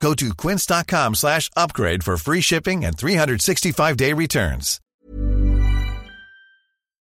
[0.00, 4.80] Go to quince.com slash upgrade for free shipping and 365-day returns.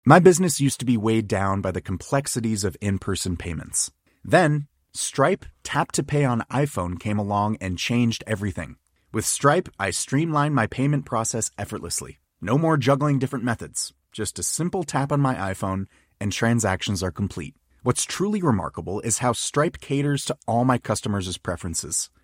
[0.07, 3.91] My business used to be weighed down by the complexities of in-person payments.
[4.25, 8.77] Then, Stripe Tap to Pay on iPhone came along and changed everything.
[9.13, 12.21] With Stripe, I streamlined my payment process effortlessly.
[12.41, 13.93] No more juggling different methods.
[14.13, 15.87] Just a simple tap on my iPhone
[16.21, 17.55] and transactions are complete.
[17.83, 22.09] What's truly remarkable is how Stripe caters to all my customers' preferences.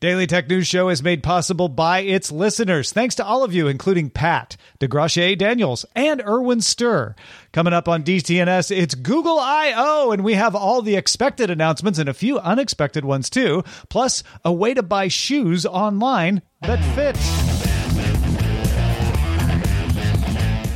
[0.00, 2.92] Daily Tech News Show is made possible by its listeners.
[2.92, 7.16] Thanks to all of you, including Pat, DeGrasse Daniels, and Erwin Stir.
[7.50, 12.08] Coming up on DTNS, it's Google I.O., and we have all the expected announcements and
[12.08, 17.16] a few unexpected ones too, plus a way to buy shoes online that fit.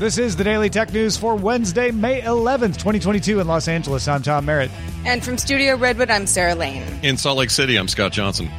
[0.01, 4.09] This is the Daily Tech News for Wednesday, May 11th, 2022 in Los Angeles.
[4.09, 4.73] I'm Tom Merritt.
[5.05, 6.83] And from Studio Redwood, I'm Sarah Lane.
[7.05, 8.51] In Salt Lake City, I'm Scott Johnson.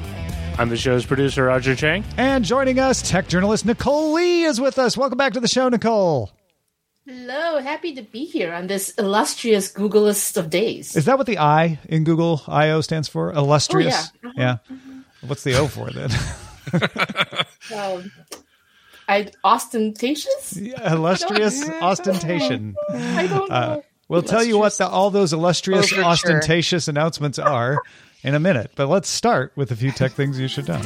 [0.58, 2.04] I'm the show's producer, Roger Chang.
[2.16, 4.96] And joining us, tech journalist Nicole Lee is with us.
[4.96, 6.32] Welcome back to the show, Nicole.
[7.08, 10.96] Hello, happy to be here on this illustrious Google list of days.
[10.96, 13.32] Is that what the I in Google I/O stands for?
[13.34, 14.12] Illustrious.
[14.24, 14.52] Oh, yeah.
[14.52, 14.58] Uh-huh.
[14.70, 15.28] yeah.
[15.28, 16.12] What's the O for then?
[17.76, 18.12] um,
[19.08, 20.56] I ostentatious.
[20.56, 22.76] Yeah, illustrious I ostentation.
[22.92, 23.56] I don't know.
[23.56, 26.08] Uh, we'll tell you what the, all those illustrious, Overture.
[26.08, 27.80] ostentatious announcements are
[28.24, 28.72] in a minute.
[28.76, 30.82] But let's start with a few tech things you should know.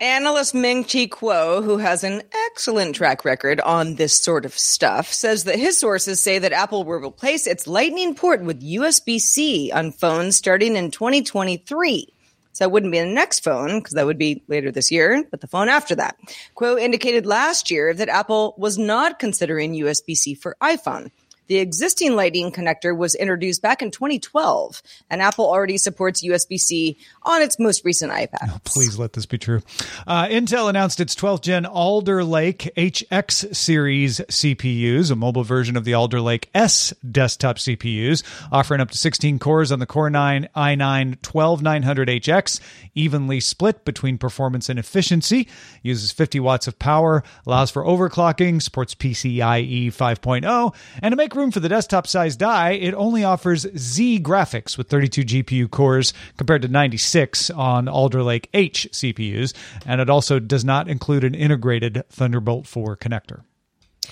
[0.00, 5.12] Analyst Ming Chi Kuo, who has an excellent track record on this sort of stuff,
[5.12, 9.72] says that his sources say that Apple will replace its Lightning port with USB C
[9.72, 12.12] on phones starting in 2023.
[12.52, 15.40] So it wouldn't be the next phone, because that would be later this year, but
[15.40, 16.16] the phone after that.
[16.54, 21.10] Kuo indicated last year that Apple was not considering USB C for iPhone.
[21.46, 26.96] The existing Lightning connector was introduced back in 2012, and Apple already supports USB C
[27.22, 28.48] on its most recent iPad.
[28.48, 29.60] Oh, please let this be true.
[30.06, 35.84] Uh, Intel announced its 12th gen Alder Lake HX series CPUs, a mobile version of
[35.84, 40.48] the Alder Lake S desktop CPUs, offering up to 16 cores on the Core 9
[40.56, 42.60] i9 12900HX,
[42.94, 45.46] evenly split between performance and efficiency,
[45.82, 51.50] uses 50 watts of power, allows for overclocking, supports PCIe 5.0, and to make room
[51.50, 56.62] for the desktop size die, it only offers Z graphics with 32 GPU cores compared
[56.62, 59.54] to 96 on Alder Lake H CPUs,
[59.86, 63.42] and it also does not include an integrated Thunderbolt 4 connector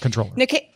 [0.01, 0.31] controller.
[0.31, 0.67] Nikkei,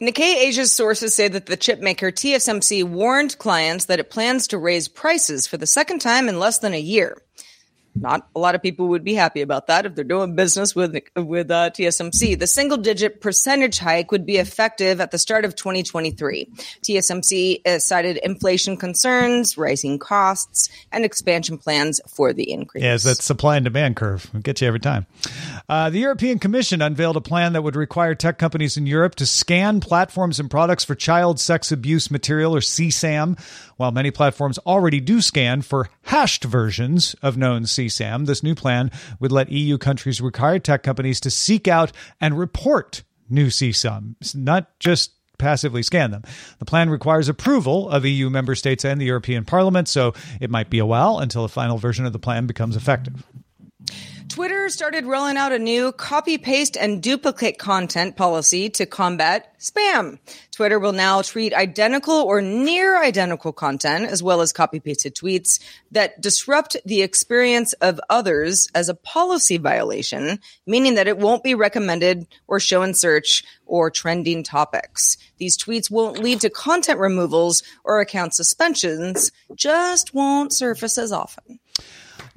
[0.00, 4.88] Nikkei Asia's sources say that the chipmaker TSMC warned clients that it plans to raise
[4.88, 7.16] prices for the second time in less than a year.
[8.00, 10.96] Not a lot of people would be happy about that if they're doing business with
[11.16, 12.38] with uh, TSMC.
[12.38, 16.48] The single digit percentage hike would be effective at the start of 2023.
[16.82, 22.84] TSMC cited inflation concerns, rising costs, and expansion plans for the increase.
[22.84, 24.26] Yes, that supply and demand curve.
[24.26, 25.06] It'll get you every time.
[25.68, 29.26] Uh, the European Commission unveiled a plan that would require tech companies in Europe to
[29.26, 33.38] scan platforms and products for child sex abuse material, or CSAM.
[33.76, 38.90] While many platforms already do scan for hashed versions of known CSAM, this new plan
[39.20, 44.78] would let EU countries require tech companies to seek out and report new CSAM, not
[44.78, 46.22] just passively scan them.
[46.58, 50.70] The plan requires approval of EU member states and the European Parliament, so it might
[50.70, 53.24] be a while until the final version of the plan becomes effective.
[54.28, 60.18] Twitter started rolling out a new copy, paste, and duplicate content policy to combat spam.
[60.50, 65.60] Twitter will now treat identical or near identical content, as well as copy pasted tweets
[65.92, 71.54] that disrupt the experience of others as a policy violation, meaning that it won't be
[71.54, 75.16] recommended or show in search or trending topics.
[75.38, 81.60] These tweets won't lead to content removals or account suspensions, just won't surface as often.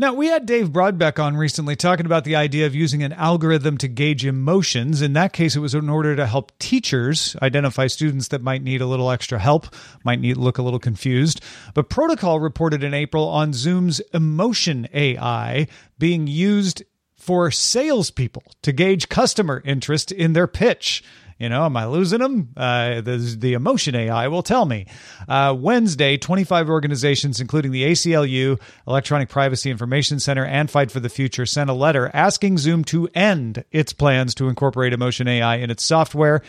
[0.01, 3.77] Now, we had Dave Broadbeck on recently talking about the idea of using an algorithm
[3.79, 5.01] to gauge emotions.
[5.01, 8.79] In that case, it was in order to help teachers identify students that might need
[8.79, 9.75] a little extra help,
[10.05, 11.41] might need look a little confused.
[11.73, 15.67] But Protocol reported in April on Zoom's emotion AI
[15.97, 16.81] being used
[17.17, 21.03] for salespeople to gauge customer interest in their pitch.
[21.39, 22.49] You know, am I losing them?
[22.55, 24.87] Uh, the, emotion AI will tell me.
[25.27, 31.07] Uh, Wednesday, 25 organizations, including the ACLU, Electronic Privacy Information Center, and Fight for the
[31.07, 35.71] Future, sent a letter asking Zoom to end its plans to incorporate emotion AI in
[35.71, 36.41] its software.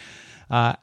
[0.51, 0.75] Uh,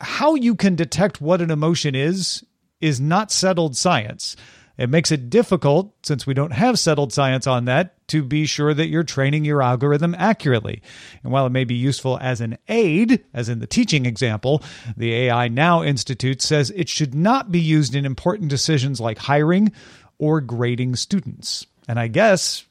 [0.00, 2.44] how you can detect what an emotion is
[2.80, 4.36] is not settled science.
[4.80, 8.72] It makes it difficult, since we don't have settled science on that, to be sure
[8.72, 10.80] that you're training your algorithm accurately.
[11.22, 14.62] And while it may be useful as an aid, as in the teaching example,
[14.96, 19.70] the AI Now Institute says it should not be used in important decisions like hiring
[20.16, 21.66] or grading students.
[21.86, 22.64] And I guess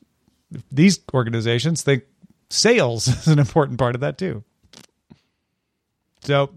[0.72, 2.06] these organizations think
[2.50, 4.44] sales is an important part of that too.
[6.22, 6.50] So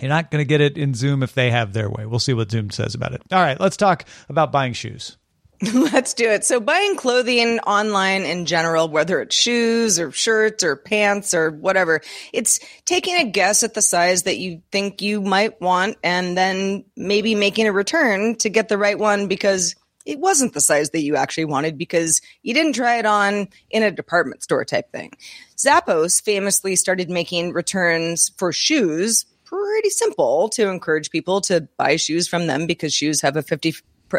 [0.00, 2.06] you're not going to get it in Zoom if they have their way.
[2.06, 3.22] We'll see what Zoom says about it.
[3.32, 5.16] All right, let's talk about buying shoes.
[5.72, 6.44] Let's do it.
[6.44, 12.02] So, buying clothing online in general, whether it's shoes or shirts or pants or whatever,
[12.34, 16.84] it's taking a guess at the size that you think you might want and then
[16.94, 21.02] maybe making a return to get the right one because it wasn't the size that
[21.02, 25.12] you actually wanted because you didn't try it on in a department store type thing.
[25.56, 32.28] Zappos famously started making returns for shoes pretty simple to encourage people to buy shoes
[32.28, 33.74] from them because shoes have a 50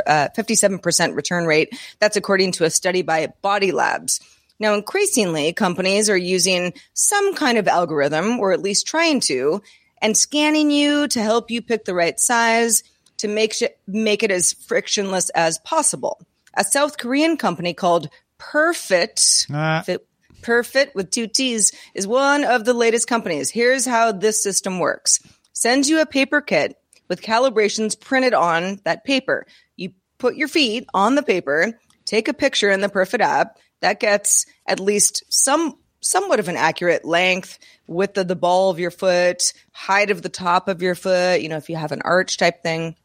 [0.06, 1.78] uh, 57% return rate.
[2.00, 4.20] That's according to a study by Body Labs.
[4.60, 9.62] Now, increasingly, companies are using some kind of algorithm, or at least trying to,
[10.02, 12.84] and scanning you to help you pick the right size
[13.18, 16.20] to make, sh- make it as frictionless as possible.
[16.56, 18.10] A South Korean company called
[18.40, 19.84] Perfitt, Ah.
[19.86, 20.07] Fit-
[20.48, 23.52] Perfitt with two T's, is one of the latest companies.
[23.52, 25.20] Here's how this system works
[25.52, 26.78] sends you a paper kit
[27.10, 29.46] with calibrations printed on that paper.
[29.76, 33.58] You put your feet on the paper, take a picture in the Perfitt app.
[33.82, 38.80] That gets at least some somewhat of an accurate length, width of the ball of
[38.80, 42.04] your foot, height of the top of your foot, you know, if you have an
[42.06, 42.96] arch type thing.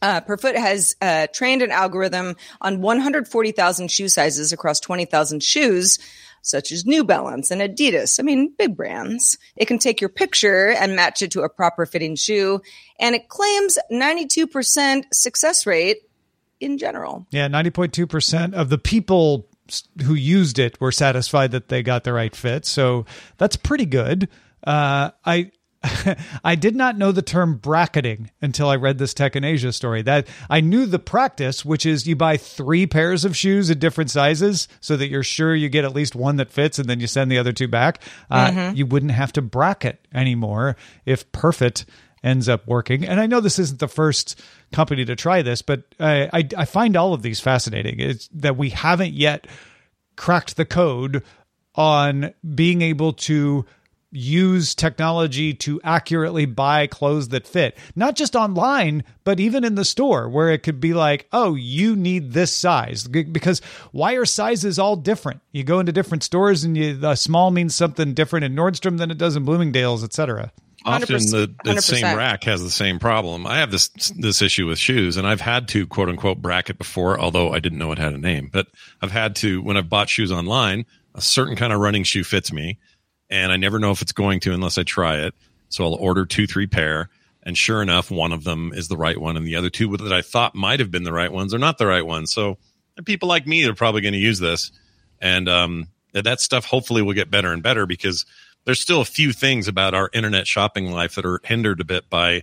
[0.00, 5.98] Uh, Perfitt has uh, trained an algorithm on 140,000 shoe sizes across 20,000 shoes,
[6.44, 8.20] such as New Balance and Adidas.
[8.20, 9.36] I mean, big brands.
[9.56, 12.60] It can take your picture and match it to a proper fitting shoe,
[13.00, 16.02] and it claims 92% success rate
[16.60, 17.26] in general.
[17.30, 19.48] Yeah, 90.2% of the people
[20.04, 22.66] who used it were satisfied that they got the right fit.
[22.66, 23.06] So
[23.38, 24.28] that's pretty good.
[24.64, 25.50] Uh, I.
[26.44, 30.02] I did not know the term bracketing until I read this Tech in Asia story.
[30.02, 34.10] That I knew the practice, which is you buy three pairs of shoes in different
[34.10, 37.06] sizes so that you're sure you get at least one that fits, and then you
[37.06, 38.00] send the other two back.
[38.30, 41.84] Uh, You wouldn't have to bracket anymore if Perfitt
[42.22, 43.04] ends up working.
[43.04, 44.40] And I know this isn't the first
[44.72, 48.00] company to try this, but I, I, I find all of these fascinating.
[48.00, 49.46] It's that we haven't yet
[50.16, 51.22] cracked the code
[51.74, 53.66] on being able to
[54.14, 57.76] use technology to accurately buy clothes that fit.
[57.94, 61.96] Not just online but even in the store where it could be like oh you
[61.96, 63.06] need this size.
[63.08, 63.60] Because
[63.92, 65.40] why are sizes all different.
[65.52, 69.10] You go into different stores and you the small means something different in Nordstrom than
[69.10, 70.52] it does in Bloomingdale's etc
[70.86, 73.46] Often the, the same rack has the same problem.
[73.46, 77.18] I have this this issue with shoes, and I've had to quote unquote bracket before,
[77.18, 78.50] although I didn't know it had a name.
[78.52, 78.66] But
[79.00, 80.84] I've had to when I've bought shoes online,
[81.14, 82.78] a certain kind of running shoe fits me,
[83.34, 85.34] and I never know if it's going to unless I try it.
[85.68, 87.08] So I'll order two, three pair,
[87.42, 90.12] and sure enough, one of them is the right one, and the other two that
[90.12, 92.32] I thought might have been the right ones are not the right ones.
[92.32, 92.58] So
[93.04, 94.70] people like me are probably going to use this,
[95.20, 98.24] and um, that stuff hopefully will get better and better because
[98.66, 102.08] there's still a few things about our internet shopping life that are hindered a bit
[102.08, 102.42] by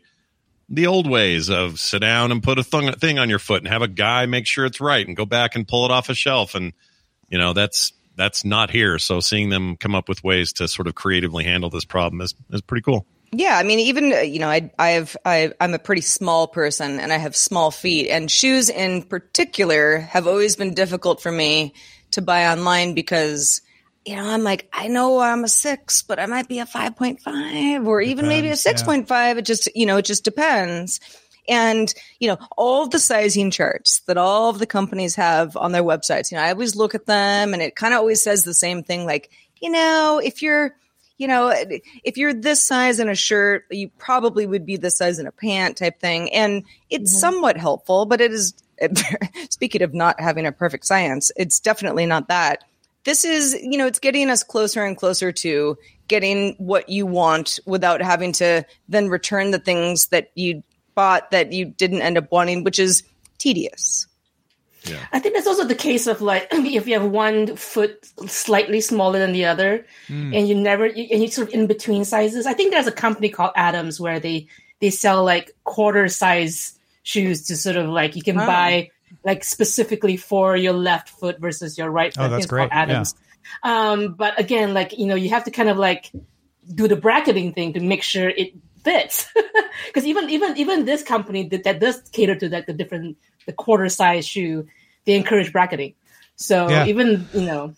[0.67, 3.81] the old ways of sit down and put a thing on your foot and have
[3.81, 6.55] a guy make sure it's right and go back and pull it off a shelf
[6.55, 6.71] and
[7.29, 7.91] you know that's
[8.21, 11.69] that's not here so seeing them come up with ways to sort of creatively handle
[11.69, 14.89] this problem is is pretty cool Yeah, I mean, even uh, you know, I I
[14.99, 19.03] have I I'm a pretty small person and I have small feet, and shoes in
[19.03, 21.73] particular have always been difficult for me
[22.11, 23.61] to buy online because
[24.05, 26.97] you know I'm like I know I'm a six, but I might be a five
[26.97, 28.69] point five or even maybe a Depends, yeah.
[28.71, 29.37] six point five.
[29.37, 30.99] It just you know it just depends.
[31.51, 35.83] And you know all the sizing charts that all of the companies have on their
[35.83, 36.31] websites.
[36.31, 38.83] You know, I always look at them, and it kind of always says the same
[38.83, 39.05] thing.
[39.05, 39.29] Like,
[39.61, 40.75] you know, if you're
[41.17, 41.53] you know,
[42.03, 45.31] if you're this size in a shirt, you probably would be this size in a
[45.31, 46.33] pant type thing.
[46.33, 47.19] And it's mm-hmm.
[47.19, 48.55] somewhat helpful, but it is
[49.49, 52.63] speaking of not having a perfect science, it's definitely not that.
[53.03, 55.77] This is, you know, it's getting us closer and closer to
[56.07, 60.63] getting what you want without having to then return the things that you
[60.95, 63.03] bought that you didn't end up wanting, which is
[63.37, 64.07] tedious.
[64.83, 65.05] Yeah.
[65.11, 69.19] I think that's also the case of like if you have one foot slightly smaller
[69.19, 70.35] than the other, mm.
[70.35, 72.45] and you never and you sort of in between sizes.
[72.45, 74.47] I think there's a company called Atoms where they
[74.79, 78.45] they sell like quarter size shoes to sort of like you can oh.
[78.45, 78.89] buy
[79.23, 82.23] like specifically for your left foot versus your right foot.
[82.23, 82.69] Oh, that's great.
[82.71, 83.13] Atoms.
[83.63, 83.91] Yeah.
[83.91, 86.11] Um, but again, like you know, you have to kind of like
[86.73, 89.27] do the bracketing thing to make sure it fits.
[89.87, 93.53] Because even even even this company that, that does cater to like the different the
[93.53, 94.67] quarter size shoe,
[95.05, 95.95] they encourage bracketing.
[96.35, 96.85] So yeah.
[96.85, 97.73] even you know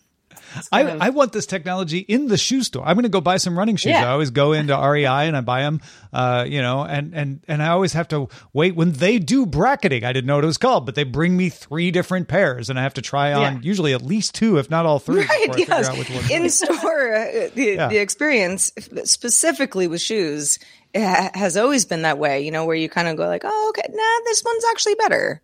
[0.72, 1.00] I, of...
[1.00, 2.86] I want this technology in the shoe store.
[2.86, 3.90] I'm going to go buy some running shoes.
[3.90, 4.08] Yeah.
[4.08, 5.80] I always go into REI and I buy them,
[6.12, 10.04] uh, you know, and, and, and I always have to wait when they do bracketing.
[10.04, 12.78] I didn't know what it was called, but they bring me three different pairs and
[12.78, 13.60] I have to try on yeah.
[13.62, 15.24] usually at least two, if not all three.
[15.24, 15.54] Right.
[15.56, 16.30] Yes.
[16.30, 17.88] In store, uh, the, yeah.
[17.88, 18.72] the experience
[19.04, 20.58] specifically with shoes
[20.94, 23.88] has always been that way, you know, where you kind of go like, oh, okay,
[23.90, 25.42] nah, this one's actually better.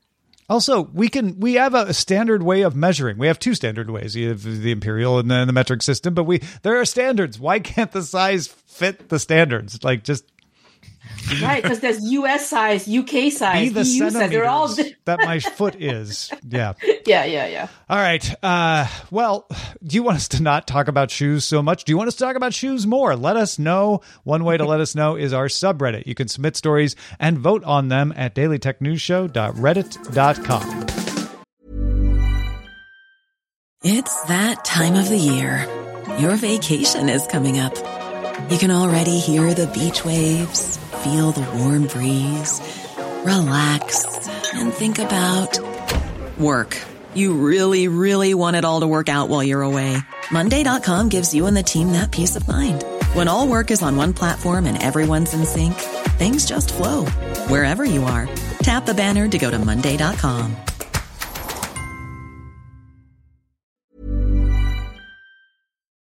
[0.49, 3.19] Also, we can we have a standard way of measuring.
[3.19, 4.17] We have two standard ways.
[4.17, 7.39] You have the imperial and then the metric system, but we there are standards.
[7.39, 9.85] Why can't the size fit the standards?
[9.85, 10.25] Like just
[11.43, 12.49] right, because there's U.S.
[12.49, 13.31] size, U.K.
[13.31, 14.31] size, Be the EU size.
[14.31, 14.69] They're all
[15.05, 16.31] that my foot is.
[16.49, 16.75] Yeah.
[17.07, 17.69] Yeah, yeah, yeah.
[17.89, 18.35] All right.
[18.43, 19.47] Uh, well,
[19.85, 21.85] do you want us to not talk about shoes so much?
[21.85, 23.17] Do you want us to talk about shoes more?
[23.17, 24.01] Let us know.
[24.25, 26.07] One way to let us know is our subreddit.
[26.07, 30.87] You can submit stories and vote on them at dailytechnewsshow.reddit.com.
[33.83, 35.67] It's that time of the year.
[36.19, 37.75] Your vacation is coming up.
[38.51, 42.61] You can already hear the beach waves feel the warm breeze,
[43.25, 44.05] relax,
[44.53, 45.59] and think about
[46.39, 46.77] work.
[47.15, 49.97] You really, really want it all to work out while you're away.
[50.31, 52.85] Monday.com gives you and the team that peace of mind.
[53.15, 55.75] When all work is on one platform and everyone's in sync,
[56.19, 57.07] things just flow
[57.49, 58.29] wherever you are.
[58.63, 60.57] Tap the banner to go to Monday.com.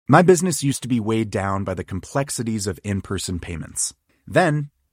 [0.08, 3.96] My business used to be weighed down by the complexities of in person payments.
[4.28, 4.70] Then,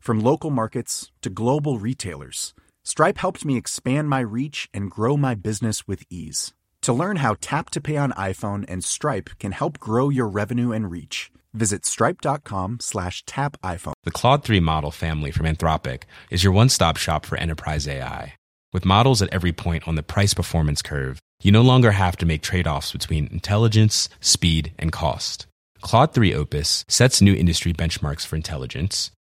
[0.00, 5.34] From local markets to global retailers, Stripe helped me expand my reach and grow my
[5.34, 6.54] business with ease.
[6.82, 10.72] To learn how Tap to Pay on iPhone and Stripe can help grow your revenue
[10.72, 13.92] and reach, visit stripe.com slash tap iPhone.
[14.04, 18.34] The Claude 3 model family from Anthropic is your one-stop shop for enterprise AI.
[18.72, 22.42] With models at every point on the price-performance curve, you no longer have to make
[22.42, 25.46] trade-offs between intelligence, speed, and cost.
[25.80, 29.10] Claude 3 Opus sets new industry benchmarks for intelligence.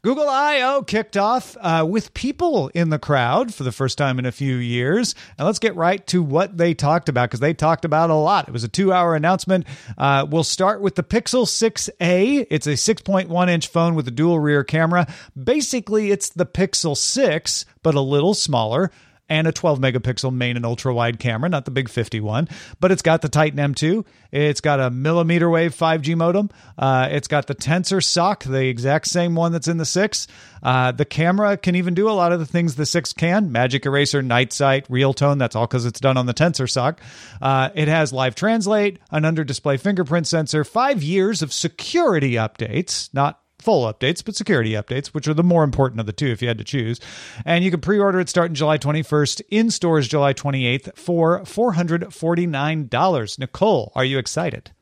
[0.00, 4.26] Google I/O kicked off uh, with people in the crowd for the first time in
[4.26, 5.14] a few years.
[5.36, 8.48] And let's get right to what they talked about because they talked about a lot.
[8.48, 9.66] It was a two-hour announcement.
[9.98, 12.46] Uh, we'll start with the Pixel 6a.
[12.50, 15.06] It's a 6.1 inch phone with a dual rear camera.
[15.40, 18.90] Basically, it's the Pixel 6, but a little smaller
[19.28, 22.48] and a 12 megapixel main and ultra wide camera, not the big 51,
[22.80, 24.04] but it's got the Titan M2.
[24.30, 26.50] It's got a millimeter wave 5G modem.
[26.78, 30.26] Uh, it's got the Tensor SoC, the exact same one that's in the 6.
[30.62, 33.84] Uh, the camera can even do a lot of the things the 6 can Magic
[33.84, 35.38] Eraser, Night Sight, Real Tone.
[35.38, 37.00] That's all because it's done on the Tensor SoC.
[37.40, 43.12] Uh, it has Live Translate, an under display fingerprint sensor, five years of security updates,
[43.12, 46.42] not full updates, but security updates, which are the more important of the two if
[46.42, 47.00] you had to choose.
[47.44, 53.38] And you can pre order it starting July 21st, in stores July 28th for $449.
[53.38, 54.72] Nicole, are you excited?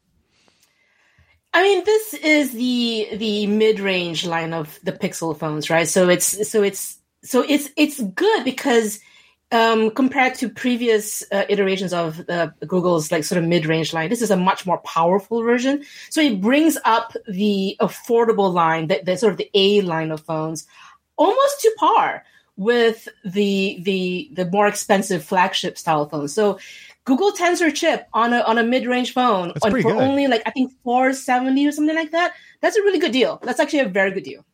[1.52, 5.88] I mean, this is the the mid range line of the Pixel phones, right?
[5.88, 9.00] So it's so it's so it's it's good because
[9.52, 14.22] um, compared to previous uh, iterations of uh, Google's like sort of mid-range line, this
[14.22, 15.84] is a much more powerful version.
[16.08, 20.20] So it brings up the affordable line, the, the sort of the A line of
[20.20, 20.66] phones,
[21.16, 22.24] almost to par
[22.56, 26.34] with the the the more expensive flagship style phones.
[26.34, 26.58] So
[27.04, 29.96] Google Tensor chip on a on a mid range phone on, for good.
[29.96, 32.34] only like I think four seventy or something like that.
[32.60, 33.40] That's a really good deal.
[33.42, 34.44] That's actually a very good deal.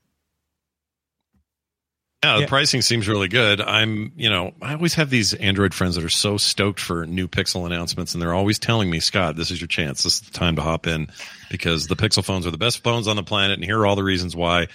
[2.26, 2.47] Yeah, the Yeah.
[2.49, 3.61] pricing seems really good.
[3.61, 7.28] I'm, you know, I always have these Android friends that are so stoked for new
[7.28, 10.02] Pixel announcements, and they're always telling me, Scott, this is your chance.
[10.02, 11.09] This is the time to hop in
[11.50, 13.97] because the Pixel phones are the best phones on the planet, and here are all
[13.97, 14.66] the reasons why.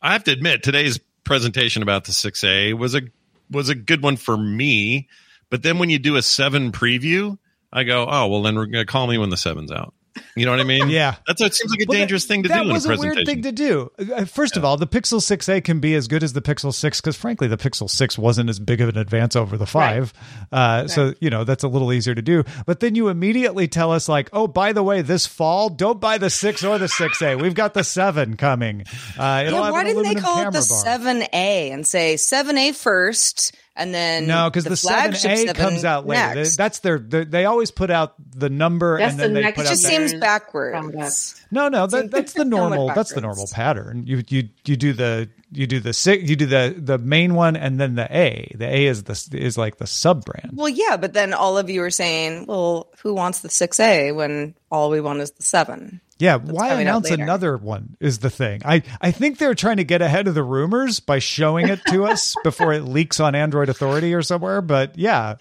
[0.00, 3.02] I have to admit, today's presentation about the 6A was a
[3.50, 5.08] was a good one for me.
[5.50, 7.38] But then when you do a seven preview,
[7.72, 9.94] I go, oh well, then we're gonna call me when the seven's out.
[10.36, 10.88] You know what I mean?
[10.88, 11.16] Yeah.
[11.26, 12.88] That's it seems like a Well, dangerous that- thing to that do in was a
[12.88, 13.16] presentation.
[13.16, 13.90] weird thing to do.
[14.14, 17.00] Uh, First of all, the Pixel 6a can be as good as the Pixel 6
[17.00, 20.12] because, frankly, the Pixel 6 wasn't as big of an advance over the 5.
[20.50, 22.44] Uh, So, you know, that's a little easier to do.
[22.66, 26.18] But then you immediately tell us, like, oh, by the way, this fall, don't buy
[26.18, 27.40] the 6 or the 6a.
[27.40, 28.84] We've got the 7 coming.
[29.18, 30.62] Uh, it'll Yeah, have why didn't they call it the bar.
[30.62, 35.54] seven A and say seven A first, and then No, because the, seven A 7
[35.54, 36.28] comes out later.
[36.34, 36.56] They- next.
[36.56, 36.98] That's their.
[36.98, 39.68] They, they always put out the number That's and then the they next put it
[39.68, 41.44] out just the gen- seems backwards.
[41.50, 42.88] No, no, that, that's the normal.
[42.88, 44.04] That's the normal pattern.
[44.06, 47.56] You you you do the you do the six, you do the the main one,
[47.56, 48.52] and then the A.
[48.56, 50.52] The A is the is like the sub brand.
[50.54, 54.12] Well, yeah, but then all of you are saying, "Well, who wants the six A
[54.12, 56.00] when all we want is the 7?
[56.22, 58.62] Yeah, why announce another one is the thing.
[58.64, 62.04] I I think they're trying to get ahead of the rumors by showing it to
[62.04, 64.62] us before it leaks on Android Authority or somewhere.
[64.62, 65.34] But yeah,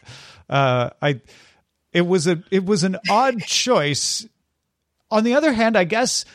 [0.50, 1.22] uh, I
[1.94, 4.28] it was a it was an odd choice.
[5.12, 6.26] On the other hand, I guess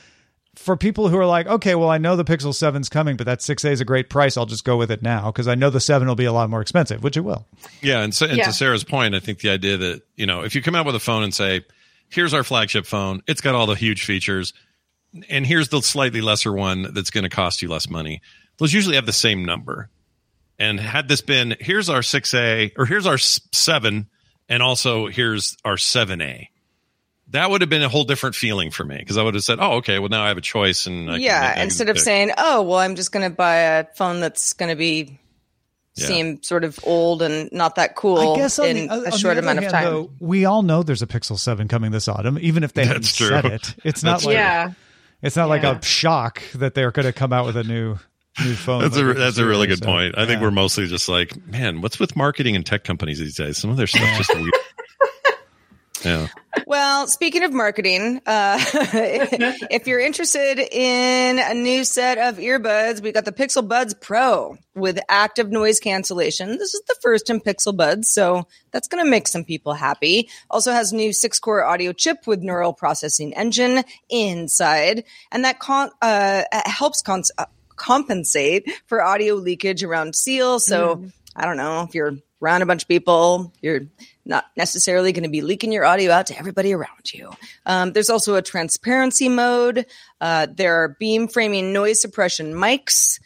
[0.55, 3.41] for people who are like, okay, well, I know the Pixel 7's coming, but that
[3.41, 4.37] 6A is a great price.
[4.37, 6.49] I'll just go with it now because I know the 7 will be a lot
[6.51, 7.47] more expensive, which it will.
[7.83, 8.45] Yeah, and, so, and Yeah.
[8.45, 10.95] to Sarah's point, I think the idea that you know if you come out with
[10.95, 11.65] a phone and say,
[12.09, 13.23] "Here's our flagship phone.
[13.27, 14.53] It's got all the huge features,
[15.29, 18.23] and here's the slightly lesser one that's going to cost you less money,"
[18.59, 19.89] those usually have the same number.
[20.59, 24.07] And had this been, "Here's our 6A," or "Here's our 7,"
[24.49, 26.49] and also here's our 7A.
[27.31, 29.59] That would have been a whole different feeling for me because I would have said,
[29.61, 29.99] "Oh, okay.
[29.99, 32.05] Well, now I have a choice." And I can- I yeah, can instead of pick.
[32.05, 35.19] saying, "Oh, well, I'm just going to buy a phone that's going to be
[35.97, 36.07] Yeah.
[36.07, 39.39] seem sort of old and not that cool I guess in the, on a short
[39.39, 42.39] other amount of time." Though, we all know there's a Pixel 7 coming this autumn,
[42.41, 43.29] even if they haven't true.
[43.29, 43.75] said it.
[43.85, 44.73] It's not That's like yeah.
[45.23, 47.99] it's not like a shock that they're going to come out with a new
[48.45, 48.83] new phone.
[48.83, 50.19] That's a that's a really good so, point.
[50.19, 53.59] I think we're mostly just like, man, what's with marketing and tech companies these days?
[53.59, 54.53] Some of their stuff just weird.
[56.07, 56.29] Yeah,
[56.67, 63.13] Well, speaking of marketing, uh, if you're interested in a new set of earbuds, we
[63.13, 66.59] got the Pixel Buds Pro with active noise cancellation.
[66.59, 70.29] This is the first in Pixel Buds, so that's going to make some people happy.
[70.51, 75.91] Also has new six core audio chip with neural processing engine inside, and that con-
[76.01, 80.59] uh, helps cons- uh, compensate for audio leakage around seal.
[80.61, 83.83] So I don't know if you're around a bunch of people, you're
[84.27, 87.31] not necessarily going to be leaking your audio out to everybody around you.
[87.65, 89.87] Um, there's also a transparency mode.
[90.21, 93.21] Uh, there are beamforming noise suppression mics.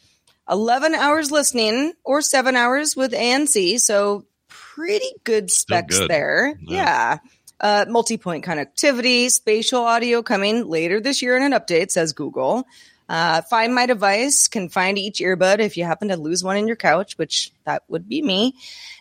[0.49, 3.79] 11 hours listening or seven hours with ANC.
[3.81, 6.11] So pretty good specs good.
[6.11, 6.59] there.
[6.61, 7.19] Yeah.
[7.61, 12.67] Uh, multi-point connectivity, spatial audio coming later this year in an update, says Google.
[13.11, 16.69] Uh, find my device, can find each earbud if you happen to lose one in
[16.69, 18.55] your couch, which that would be me.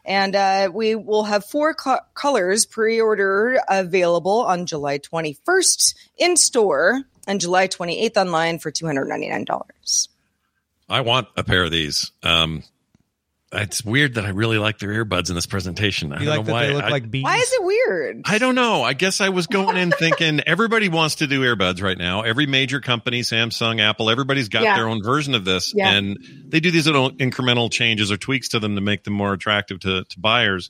[0.03, 7.03] And uh, we will have four co- colors pre-order available on July 21st in store
[7.27, 10.07] and July 28th online for $299.
[10.89, 12.11] I want a pair of these.
[12.23, 12.63] Um,
[13.51, 16.13] it's weird that I really like their earbuds in this presentation.
[16.13, 16.67] I You don't like know that why.
[16.67, 17.23] they look I, like bees?
[17.23, 18.21] Why is it weird?
[18.25, 18.83] I don't know.
[18.83, 22.21] I guess I was going in thinking everybody wants to do earbuds right now.
[22.21, 24.75] Every major company, Samsung, Apple, everybody's got Yeah.
[24.75, 25.91] their own version of this, Yeah.
[25.93, 29.33] and they do these little incremental changes or tweaks to them to make them more
[29.33, 30.69] attractive to, to buyers.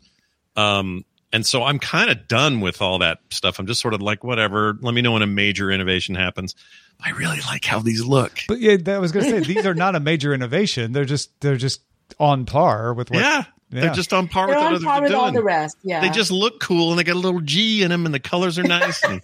[0.56, 3.60] Um, and so I'm kind of done with all that stuff.
[3.60, 4.78] I'm just sort of like, whatever.
[4.82, 6.56] Let me know when a major innovation happens.
[7.04, 8.39] I really like how these look.
[8.48, 10.92] But yeah, I was going to say these are not a major innovation.
[10.92, 11.82] They're just they're just
[12.19, 13.19] on par with what.
[13.19, 13.82] yeah, Yeah.
[13.82, 15.78] they're just on par They're with on others par with all the rest.
[15.84, 16.02] Yeah.
[16.02, 18.58] They just look cool and they got a little G in them and the colors
[18.60, 19.04] are nice.
[19.04, 19.22] And,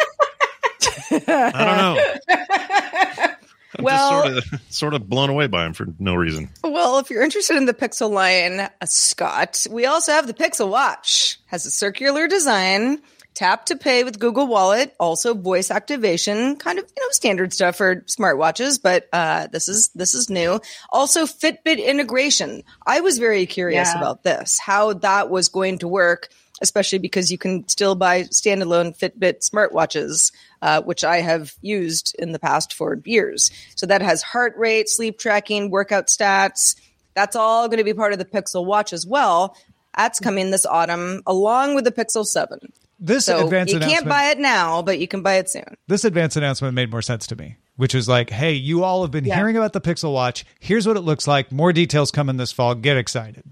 [1.12, 1.20] I
[1.66, 2.14] don't know.
[3.78, 6.50] I'm Well- just sort of sort of blown away by them for no reason.
[6.64, 10.70] Well, if you're interested in the Pixel line, uh, Scott, we also have the Pixel
[10.70, 11.40] Watch.
[11.48, 13.02] Has a circular design,
[13.36, 17.76] Tap to pay with Google Wallet, also voice activation, kind of you know standard stuff
[17.76, 20.62] for smartwatches, but uh, this is this is new.
[20.90, 22.64] Also Fitbit integration.
[22.88, 23.98] I was very curious Yeah.
[24.00, 26.30] about this, how that was going to work,
[26.62, 32.32] especially because you can still buy standalone Fitbit smartwatches, uh, which I have used in
[32.32, 33.52] the past for years.
[33.76, 36.78] So that has heart rate, sleep tracking, workout stats.
[37.16, 39.58] That's all going to be part of the Pixel Watch as well.
[39.98, 42.72] That's coming this autumn along with the Pixel 7.
[43.00, 45.76] This So advanced you can't buy it now, but you can buy it soon.
[45.88, 49.12] this advance announcement made more sense to me, which is like, hey, you all have
[49.12, 49.36] been Yeah.
[49.36, 50.46] hearing about the Pixel Watch.
[50.60, 51.52] Here's what it looks like.
[51.52, 52.74] More details coming this fall.
[52.74, 53.44] Get excited.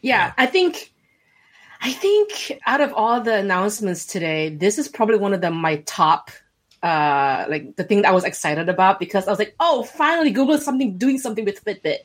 [0.00, 0.92] Yeah, I think
[1.82, 5.76] I think out of all the announcements today, this is probably one of the my
[5.86, 6.30] top
[6.82, 10.30] uh like the thing that I was excited about because I was like, oh finally
[10.30, 11.98] Google is something doing something with Fitbit.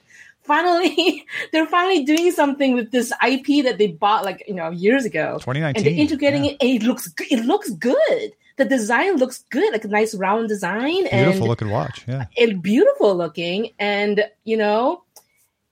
[0.45, 5.05] Finally, they're finally doing something with this IP that they bought like you know years
[5.05, 5.34] ago.
[5.39, 6.51] 2019, And they're integrating yeah.
[6.51, 8.31] it and it looks it looks good.
[8.58, 12.05] The design looks good, like a nice round design Beautiful and looking watch.
[12.08, 12.25] Yeah.
[12.38, 15.03] it beautiful looking and you know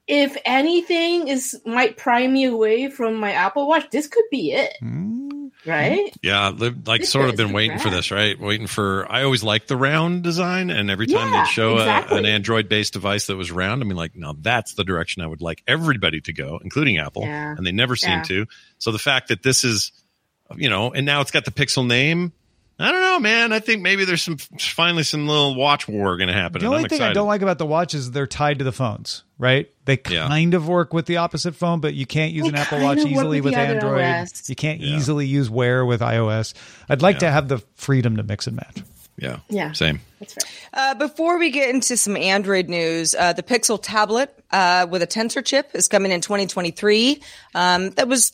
[0.06, 4.74] if anything is might pry me away from my apple watch this could be it
[4.84, 5.30] Mm.
[5.66, 8.40] Right Yeah, li- like This sort of been waiting for this, right?
[8.40, 9.10] Waiting for.
[9.12, 12.94] I always liked the round design, and every time Yeah, they'd show a, an Android-based
[12.94, 16.22] device that was round, I mean, like, now that's the direction I would like everybody
[16.22, 17.56] to go, including Apple, Yeah.
[17.58, 18.24] and they never seem Yeah.
[18.24, 18.46] to.
[18.78, 19.92] So the fact that this is,
[20.56, 22.34] you know, and now it's got the Pixel name.
[22.84, 23.54] I don't know, man.
[23.54, 26.60] I think maybe there's some finally some little watch war going to happen.
[26.62, 28.72] The only I'm thing I don't like about the watch is they're tied to the
[28.72, 29.70] phones, right?
[29.86, 30.28] They Yeah.
[30.28, 33.00] kind of work with the opposite phone, but you can't use They an Apple Watch
[33.00, 34.04] easily with with, Android.
[34.04, 34.50] OS.
[34.50, 34.98] You can't Yeah.
[34.98, 36.54] easily use Wear with iOS.
[36.90, 38.78] I'd like to have the freedom to mix and match.
[39.18, 39.72] Yeah, Yeah.
[39.74, 40.02] same.
[40.20, 44.88] that's right Uh, before we get into some Android news, uh, the Pixel tablet uh,
[44.90, 47.22] with a Tensor chip is coming in 2023.
[47.56, 48.34] Um, that was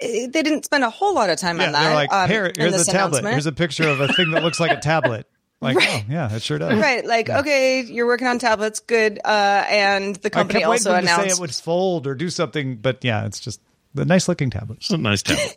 [0.00, 1.82] they didn't spend a whole lot of time Yeah, on that.
[1.84, 3.24] they're like, um, here, here's a tablet.
[3.24, 5.26] Here's a picture of a thing that looks like a tablet.
[5.60, 6.78] Like, oh yeah, it sure does.
[6.80, 9.18] right, like okay, you're working on tablets, good.
[9.24, 12.06] Uh, and the I company kept also for them to say announced it would fold
[12.06, 13.60] or do something, but yeah, it's just
[13.92, 14.76] the nice looking tablet.
[14.76, 15.56] It's a nice tablet.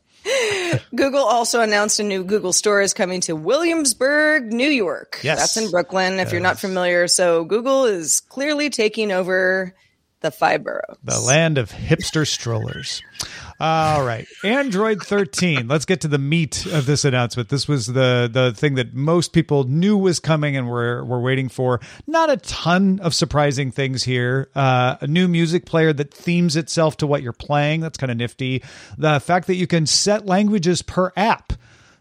[0.95, 5.19] Google also announced a new Google store is coming to Williamsburg, New York.
[5.21, 5.39] Yes.
[5.39, 7.07] That's in Brooklyn, if you're not familiar.
[7.07, 9.75] So Google is clearly taking over
[10.21, 10.97] the five boroughs.
[11.03, 13.01] The land of hipster strollers.
[13.61, 15.67] All right, Android 13.
[15.67, 17.49] Let's get to the meat of this announcement.
[17.49, 21.47] This was the the thing that most people knew was coming and were were waiting
[21.47, 21.79] for.
[22.07, 24.49] Not a ton of surprising things here.
[24.55, 27.81] Uh, a new music player that themes itself to what you're playing.
[27.81, 28.63] That's kind of nifty.
[28.97, 31.53] The fact that you can set languages per app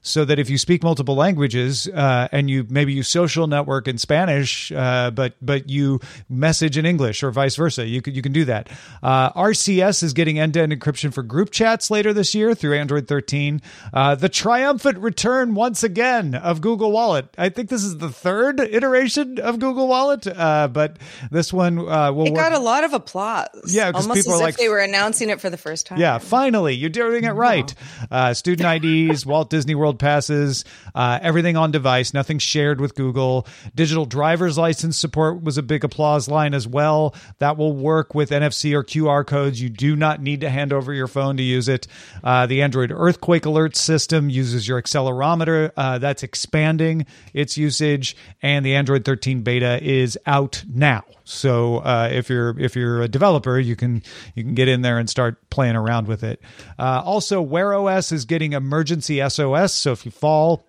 [0.02, 3.98] so that if you speak multiple languages uh, and you maybe you social network in
[3.98, 8.32] Spanish, uh, but but you message in English or vice versa, you can you can
[8.32, 8.68] do that.
[9.02, 12.74] Uh, RCS is getting end to end encryption for group chats later this year through
[12.76, 13.60] Android 13.
[13.92, 17.26] Uh, the triumphant return once again of Google Wallet.
[17.36, 20.96] I think this is the third iteration of Google Wallet, uh, but
[21.30, 22.40] this one uh, will It work.
[22.40, 23.48] got a lot of applause.
[23.66, 25.98] Yeah, almost people as if like- they were announcing it for the first time.
[26.00, 27.74] Yeah, finally, you're doing it right.
[28.10, 33.46] Uh, student IDs, Walt Disney World passes, uh, everything on device, nothing shared with Google.
[33.74, 37.14] Digital driver's license support was a big applause line as well.
[37.38, 39.61] That will work with NFC or QR codes.
[39.61, 41.87] You do not need to hand over your phone to use it.
[42.22, 45.72] Uh, the Android earthquake alert system uses your accelerometer.
[45.76, 51.05] Uh, that's expanding its usage, and the Android 13 beta is out now.
[51.30, 54.02] So uh, if you're if you're a developer, you can
[54.34, 56.40] you can get in there and start playing around with it.
[56.78, 59.72] Uh, also, Wear OS is getting emergency SOS.
[59.72, 60.66] So if you fall,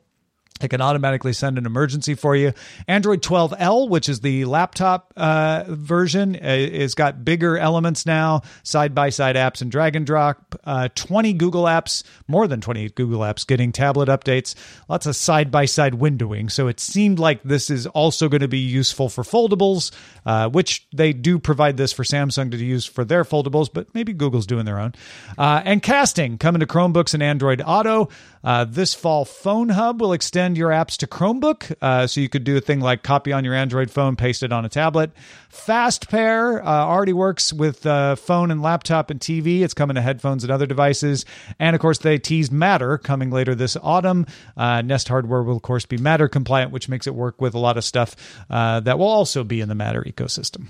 [0.63, 2.54] it can automatically send an emergency for you.
[2.88, 8.93] Android 12L, which is the laptop uh, version, uh, is got bigger elements now, side
[8.95, 10.60] by side apps and drag and drop.
[10.63, 14.56] Uh, 20 Google apps, more than 20 Google apps, getting tablet updates.
[14.89, 16.52] Lots of side by side windowing.
[16.52, 19.91] So it seemed like this is also going to be useful for foldables,
[20.26, 24.13] uh, which they do provide this for Samsung to use for their foldables, but maybe
[24.13, 24.93] Google's doing their own.
[25.38, 28.10] Uh, and casting coming to Chromebooks and Android Auto.
[28.43, 32.43] Uh, this fall, Phone Hub will extend your apps to Chromebook, uh, so you could
[32.43, 35.12] do a thing like copy on your Android phone, paste it on a tablet.
[35.49, 39.62] Fast Pair uh, already works with uh, phone and laptop and TV.
[39.62, 41.25] It's coming to headphones and other devices.
[41.60, 44.25] And of course, they teased Matter coming later this autumn.
[44.58, 47.60] Uh, Nest hardware will, of course, be Matter compliant, which makes it work with a
[47.60, 48.15] lot of stuff
[48.49, 50.67] uh, that will also be in the Matter ecosystem.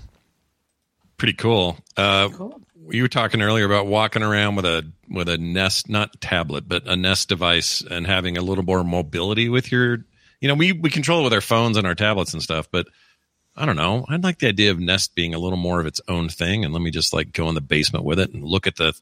[1.18, 1.78] Pretty cool.
[1.96, 2.30] Uh,
[2.90, 6.88] You were talking earlier about walking around with a with a Nest, not tablet, but
[6.88, 10.06] a Nest device, and having a little more mobility with your.
[10.40, 12.88] You know, we we control it with our phones and our tablets and stuff, but
[13.56, 14.06] I don't know.
[14.10, 16.74] I'd like the idea of Nest being a little more of its own thing, and
[16.74, 18.94] let me just like go in the basement with it and look at the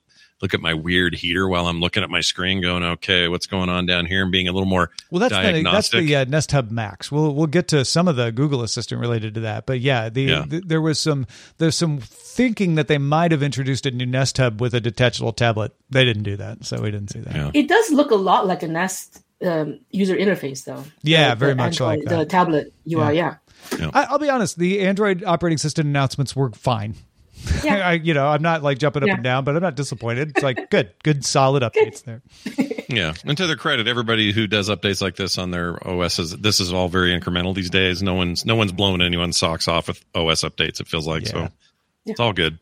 [0.42, 3.68] look at my weird heater while I'm looking at my screen, going, okay, what's going
[3.70, 6.52] on down here, and being a little more Well, that's the, that's the uh, Nest
[6.52, 7.12] Hub Max.
[7.12, 10.22] We'll we'll get to some of the Google Assistant related to that, but yeah, the,
[10.24, 10.46] Yeah.
[10.48, 11.28] the- there was some
[11.60, 15.34] there's some thinking that they might have introduced a new Nest Hub with a detachable
[15.34, 15.74] tablet.
[15.90, 17.36] They didn't do that, so we didn't see that.
[17.36, 17.52] Yeah.
[17.54, 20.84] It does look a lot like a Nest um, user interface, though.
[21.04, 22.18] Yeah, The- very much Android- like that.
[22.18, 23.16] the tablet UI.
[23.18, 23.36] Yeah,
[23.94, 26.96] I, I'll be honest, the Android operating system announcements were fine.
[27.64, 27.88] Yeah.
[27.88, 29.14] I, you know, I'm not like jumping up Yeah.
[29.16, 30.32] and down, but I'm not disappointed.
[30.32, 32.22] It's like good, good, solid updates there.
[32.90, 36.60] Yeah, and to their credit, everybody who does updates like this on their OSs, this
[36.60, 38.02] is all very incremental these days.
[38.02, 40.80] No one's no one's blowing anyone's socks off with OS updates.
[40.82, 41.30] It feels like Yeah.
[41.32, 41.50] so.
[42.08, 42.58] It's all good.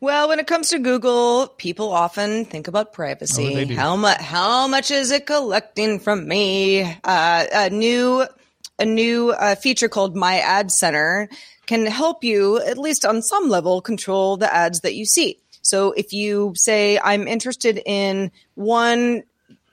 [0.00, 3.54] Well, when it comes to Google, people often think about Oh, privacy.
[3.54, 3.76] they do.
[3.76, 4.18] how much?
[4.22, 6.82] How much is it collecting from me?
[7.04, 8.26] Uh, a new,
[8.78, 11.28] a new uh, feature called My Ad Center
[11.66, 15.38] can help you, at least on some level, control the ads that you see.
[15.62, 19.24] So if you say, "I'm interested in one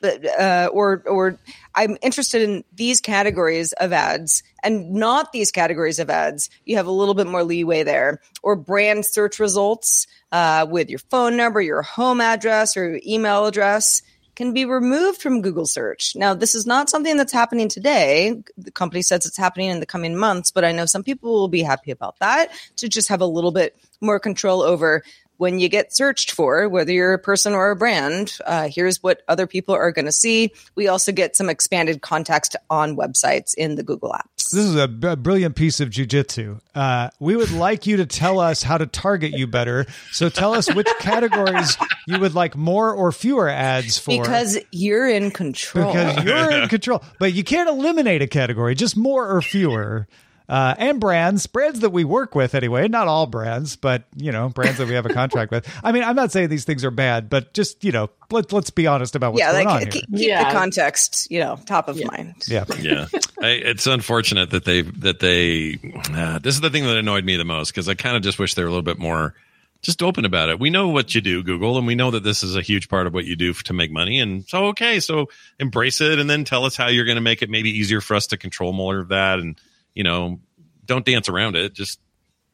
[0.03, 1.39] uh, or or
[1.75, 6.49] I'm interested in these categories of ads and not these categories of ads.
[6.65, 8.21] You have a little bit more leeway there.
[8.41, 13.45] Or brand search results uh, with your phone number, your home address, or your email
[13.45, 14.01] address
[14.35, 16.15] can be removed from Google search.
[16.15, 18.41] Now, this is not something that's happening today.
[18.57, 21.47] The company says it's happening in the coming months, but I know some people will
[21.47, 25.03] be happy about that to just have a little bit more control over
[25.37, 29.21] when you get searched for, whether you're a person or a brand, uh, here's what
[29.27, 30.51] other people are going to see.
[30.75, 34.51] We also get some expanded context on websites in the Google apps.
[34.51, 36.59] This is a b- brilliant piece of jujitsu.
[36.75, 39.85] Uh, we would like you to tell us how to target you better.
[40.11, 41.75] So tell us which categories
[42.07, 44.21] you would like more or fewer ads for.
[44.21, 45.91] Because you're in control.
[45.91, 47.03] because you're in control.
[47.19, 50.07] But you can't eliminate a category, just more or fewer.
[50.49, 54.49] Uh, and brands, brands that we work with anyway, not all brands, but you know,
[54.49, 55.67] brands that we have a contract with.
[55.83, 58.69] I mean, I'm not saying these things are bad, but just you know, let, let's
[58.69, 59.91] be honest about what's yeah, going like on here.
[59.91, 60.43] keep, keep Yeah.
[60.45, 62.35] the context, you know, top of mind.
[62.47, 63.07] yeah, yeah
[63.41, 65.79] I, it's unfortunate that they that they
[66.13, 68.37] uh, this is the thing that annoyed me the most because i kind of just
[68.39, 69.33] wish they were a little bit more
[69.81, 72.43] just open about it we know what you do google and we know that this
[72.43, 74.99] is a huge part of what you do f- to make money and so okay
[74.99, 75.27] so
[75.59, 78.15] embrace it and then tell us how you're going to make it maybe easier for
[78.15, 79.59] us to control more of that and
[79.95, 80.39] you know
[80.85, 81.99] don't dance around it just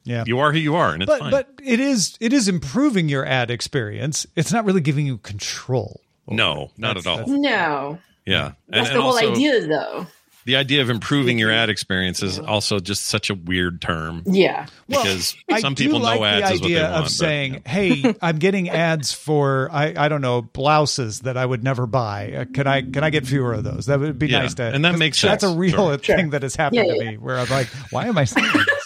[0.04, 0.24] yeah.
[0.26, 3.10] you are who you are and it's but fine but it is it is improving
[3.10, 4.26] your ad experience.
[4.36, 6.02] It's not really giving you control.
[6.28, 10.08] no not That's- at all no, yeah that's the whole also, idea, though.
[10.50, 14.66] The idea of improving your ad experience is also just such a weird term Yeah,
[14.88, 17.04] because I some do people like know ads the is what they idea want of
[17.04, 17.60] but, saying, yeah.
[17.72, 22.32] "Hey, I'm getting ads for I, I don't know blouses that I would never buy.
[22.34, 23.86] Uh, can I can I get fewer of those?
[23.86, 25.98] That would be Yeah, nice to." and that 'cause makes That's a real Sure.
[26.00, 27.12] thing that has happened Yeah, to yeah.
[27.12, 28.79] me where I'm like, "Why am I saying this?"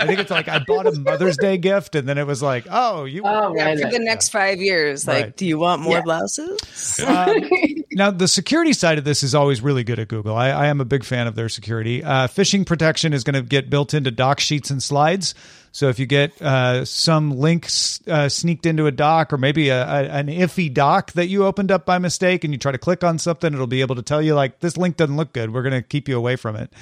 [0.00, 2.66] I think it's like I bought a Mother's Day gift, and then it was like,
[2.70, 5.36] "Oh, you." oh Yeah, right, for the next five years, like, Right.
[5.36, 6.02] do you want more Yeah.
[6.02, 7.00] blouses?
[7.06, 7.48] Um,
[7.92, 10.34] now, the security side of this is always really good at Google.
[10.36, 12.02] I, I am a big fan of their security.
[12.02, 15.34] Uh, phishing protection is going to get built into doc sheets and slides.
[15.72, 19.82] So if you get uh, some links uh, sneaked into a doc or maybe a,
[19.82, 23.04] a, an iffy doc that you opened up by mistake and you try to click
[23.04, 25.52] on something, it'll be able to tell you, like, this link doesn't look good.
[25.54, 26.72] We're going to keep you away from it.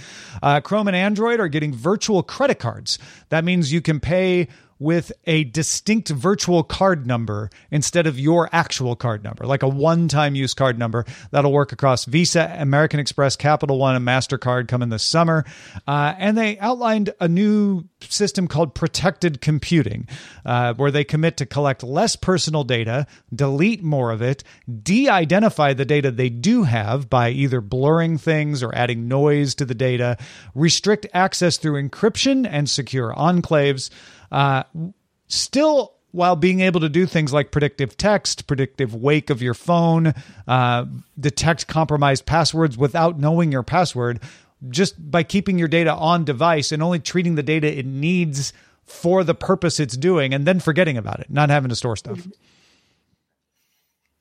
[0.42, 2.98] Uh, Chrome and Android are getting virtual credit cards.
[3.28, 4.48] That means you can pay
[4.78, 10.08] with a distinct virtual card number instead of your actual card number, like a one
[10.08, 11.04] time use card number.
[11.30, 15.44] That'll work across Visa, American Express, Capital One, and MasterCard coming this summer.
[15.86, 20.06] Uh, and they outlined a new system called protected computing,
[20.44, 24.44] uh, where they commit to collect less personal data, delete more of it,
[24.82, 29.64] de identify the data they do have by either blurring things or adding noise to
[29.64, 30.16] the data,
[30.54, 33.90] restrict access through encryption and secure enclaves.
[34.30, 34.64] Uh,
[35.26, 40.14] still while being able to do things like predictive text, predictive wake of your phone,
[40.46, 40.84] uh,
[41.18, 44.20] detect compromised passwords without knowing your password,
[44.70, 48.52] just by keeping your data on device and only treating the data it needs
[48.84, 52.26] for the purpose it's doing and then forgetting about it, not having to store stuff.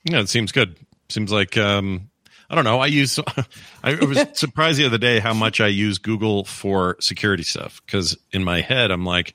[0.04, 0.78] Yeah, it seems good.
[1.10, 2.10] Seems like um,
[2.50, 2.80] I don't know.
[2.80, 3.20] I use.
[3.84, 8.18] I was surprised the other day how much I use Google for security stuff because
[8.32, 9.34] in my head I'm like,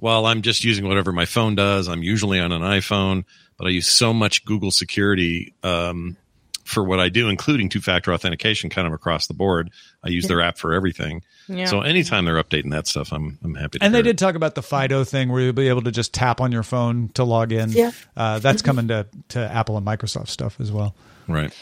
[0.00, 1.88] well, I'm just using whatever my phone does.
[1.88, 3.24] I'm usually on an iPhone,
[3.58, 6.16] but I use so much Google security um,
[6.64, 9.70] for what I do, including two-factor authentication, kind of across the board.
[10.02, 11.22] I use their app for everything.
[11.48, 11.66] Yeah.
[11.66, 13.78] So anytime they're updating that stuff, I'm I'm happy.
[13.78, 14.18] To And they hear did it.
[14.18, 17.08] talk about the Fido thing where you'll be able to just tap on your phone
[17.14, 17.70] to log in.
[17.72, 17.90] Yeah.
[18.16, 20.94] Uh, that's coming to, to Apple and Microsoft stuff as well.
[21.28, 21.52] right.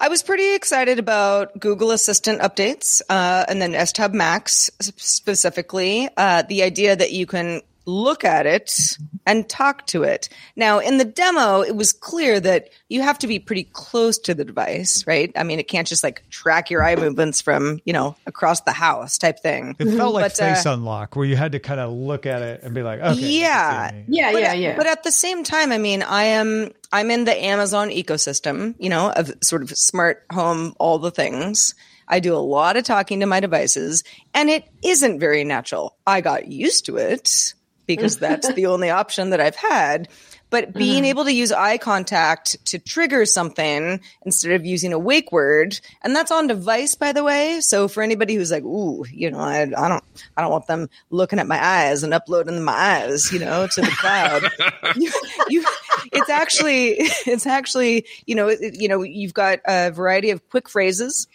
[0.00, 6.08] I was pretty excited about Google Assistant updates, uh, and then Nest Hub Max specifically.
[6.16, 10.28] Uh, the idea that you can look at it and talk to it.
[10.56, 14.34] Now, in the demo, it was clear that you have to be pretty close to
[14.34, 15.32] the device, right?
[15.34, 18.72] I mean, it can't just like track your eye movements from, you know, across the
[18.72, 19.74] house type thing.
[19.78, 22.42] It felt like But, uh, face unlock, where you had to kind of look at
[22.42, 24.04] it and be like, okay, yeah, can see me.
[24.18, 24.76] Yeah, but, yeah, yeah.
[24.76, 28.90] But at the same time, I mean, I am I'm in the Amazon ecosystem, you
[28.90, 31.74] know, of sort of smart home, all the things.
[32.06, 35.96] I do a lot of talking to my devices, and it isn't very natural.
[36.06, 37.54] I got used to it
[37.88, 40.08] because that's the only option that I've had.
[40.50, 41.10] But being mm-hmm.
[41.10, 46.16] able to use eye contact to trigger something instead of using a wake word, and
[46.16, 47.60] that's on device, by the way.
[47.60, 50.04] So for anybody who's like, "Ooh, you know, I, I don't,
[50.38, 53.80] I don't want them looking at my eyes and uploading my eyes, you know, to
[53.82, 54.42] the cloud,"
[54.96, 55.12] you,
[55.50, 55.64] you,
[56.12, 56.92] it's actually,
[57.26, 61.26] it's actually, you know, it, you know, you've got a variety of quick phrases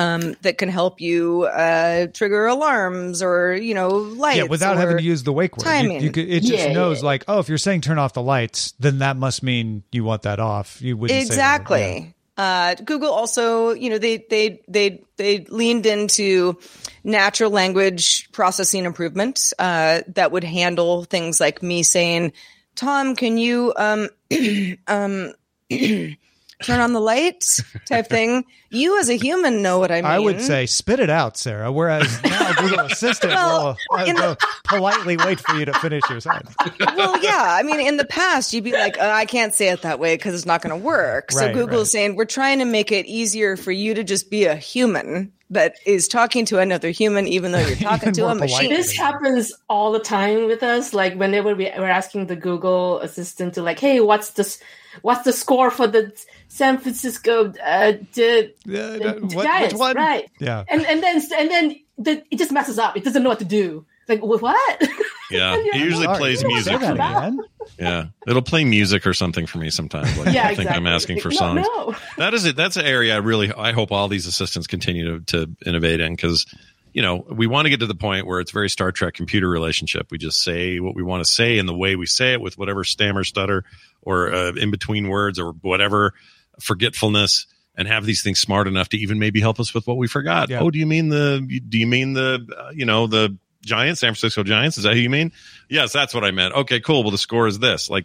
[0.00, 4.38] um, that can help you uh, trigger alarms or you know lights.
[4.38, 5.66] Yeah, without having to use the wake word.
[5.66, 6.00] You- timing.
[6.02, 7.06] You, could, it just Yeah, knows yeah.
[7.06, 10.22] like, oh, if you're saying turn off the lights, then that must mean you want
[10.22, 10.80] that off.
[10.80, 11.26] You wouldn't that.
[11.26, 12.14] exactly.
[12.36, 16.58] Uh, Google also, you know, they they they they leaned into
[17.04, 22.32] natural language processing improvement uh, that would handle things like me saying,
[22.76, 24.08] "Tom, can you um
[24.86, 25.34] um."
[26.62, 30.18] turn on the lights type thing you as a human know what i mean I
[30.18, 31.72] would say spit it out, Sarah.
[31.72, 36.02] Whereas now Google Assistant Well, will uh, in go politely wait for you to finish
[36.08, 36.54] your sentence.
[36.96, 37.56] well, yeah.
[37.58, 40.16] I mean, in the past, you'd be like, uh, I can't say it that way
[40.16, 41.32] because it's not going to work.
[41.32, 41.92] so Right, Google's right.
[41.92, 45.74] saying we're trying to make it easier for you to just be a human that
[45.84, 48.70] is talking to another human, even though you're talking to a machine.
[48.70, 50.94] This happens all the time with us.
[50.94, 54.60] Like whenever we, we're asking the Google Assistant to like, "Hey, what's this?
[55.02, 56.12] What's the score for the
[56.52, 59.96] San Francisco uh, the, Uh, the what- Giants?" which one?
[59.96, 60.28] Right?
[60.40, 60.64] Yeah.
[60.68, 62.96] And and then and then the, it just messes up.
[62.96, 63.86] It doesn't know what to do.
[64.08, 64.82] Like what?
[65.32, 66.80] Yeah, it usually Sorry, plays music.
[66.80, 67.42] that For me.
[67.78, 70.18] Yeah, it'll play music or something for me sometimes.
[70.18, 71.66] Like, yeah, I think I'm asking for No, songs.
[71.72, 71.94] no.
[72.16, 72.56] That is it.
[72.56, 76.16] That's an area I really I hope all these assistants continue to, to innovate in
[76.16, 76.46] because
[76.92, 79.48] you know we want to get to the point where it's very Star Trek computer
[79.48, 80.08] relationship.
[80.10, 82.58] We just say what we want to say in the way we say it with
[82.58, 83.62] whatever stammer, stutter,
[84.02, 86.12] or uh, in between words or whatever
[86.60, 87.46] forgetfulness.
[87.76, 90.50] And have these things smart enough to even maybe help us with what we forgot.
[90.50, 90.58] Yeah.
[90.60, 91.40] Oh, do you mean the?
[91.66, 92.46] Do you mean the?
[92.54, 94.76] Uh, you know the Giants, San Francisco Giants.
[94.76, 95.32] Is that who you mean?
[95.70, 96.52] Yes, that's what I meant.
[96.54, 97.02] Okay, cool.
[97.04, 97.88] Well, the score is this.
[97.88, 98.04] Like,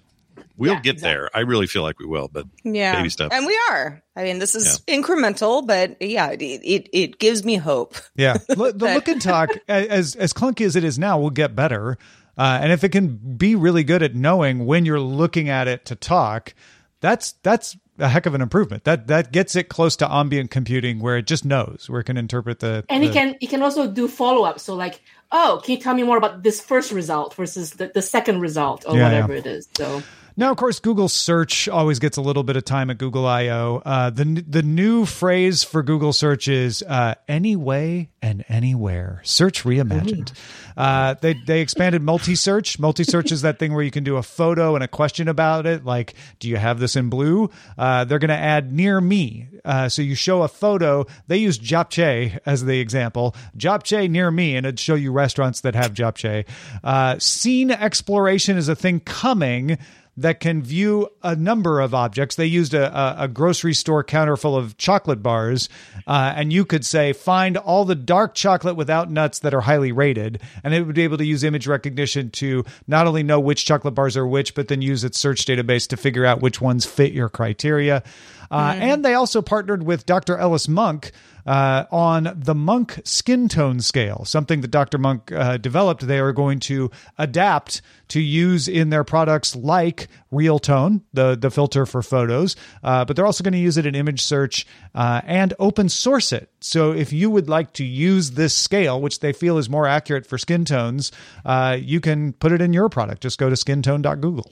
[0.56, 1.30] we'll Yeah, get there.
[1.36, 2.96] I really feel like we will, but yeah.
[2.96, 3.36] baby steps.
[3.36, 4.02] And we are.
[4.15, 7.96] I mean, this is incremental, but yeah, it, it, it gives me hope.
[8.15, 11.54] Yeah, Look- the look and talk, as as clunky as it is now, will get
[11.54, 11.98] better.
[12.38, 15.86] Uh, and if it can be really good at knowing when you're looking at it
[15.86, 16.54] to talk,
[17.02, 18.84] that's that's a heck of an improvement.
[18.84, 22.17] That that gets it close to ambient computing, where it just knows, where it can
[22.17, 22.84] interpret the.
[22.89, 24.60] And the- it can it can also do follow up.
[24.60, 28.01] So like, oh, can you tell me more about this first result versus the, the
[28.01, 29.39] second result or Yeah, whatever yeah.
[29.39, 29.69] it is?
[29.77, 30.03] So
[30.38, 33.82] Now, of course, Google search always gets a little bit of time at Google I/O.
[33.86, 40.34] Uh, the the new phrase for Google search is uh, "anyway and anywhere." Search reimagined.
[40.76, 42.78] Uh, they they expanded multi search.
[42.86, 45.65] Multi search is that thing where you can do a photo and a question about
[45.65, 49.48] it, like "Do you have this in blue?" Uh, they're going to add "near me."
[49.63, 51.06] Uh, so you show a photo.
[51.28, 53.36] They use japchae as the example.
[53.58, 56.45] Japchae near me, and it'd show you restaurants that have japchae.
[56.84, 59.78] Uh, scene exploration is a thing coming
[60.17, 62.36] that can view a number of objects.
[62.36, 65.67] They used a, a, a grocery store counter full of chocolate bars,
[66.08, 69.91] uh, and you could say, find all the dark chocolate without nuts that are highly
[69.91, 70.41] rated.
[70.63, 73.95] And it would be able to use image recognition to not only know which chocolate
[73.95, 77.12] bars are which, but then use its search database to figure out which ones fit
[77.12, 78.04] your criteria.
[78.51, 80.38] Uh, And they also partnered with Dr.
[80.38, 81.12] Ellis Monk
[81.45, 84.97] uh, on the Monk skin tone scale, something that Dr.
[84.97, 86.08] Monk uh, developed.
[86.08, 91.49] They are going to adapt to use in their products like Real Tone, the, the
[91.49, 95.21] filter for photos, uh, but they're also going to use it in image search uh,
[95.25, 96.49] and open source it.
[96.60, 100.25] So if you would like to use this scale, which they feel is more accurate
[100.25, 101.12] for skin tones,
[101.45, 103.21] uh, you can put it in your product.
[103.21, 104.51] Just go to skintone.google.